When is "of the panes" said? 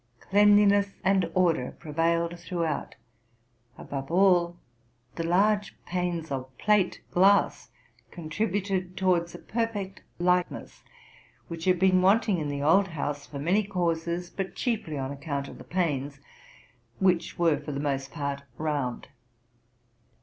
15.47-16.19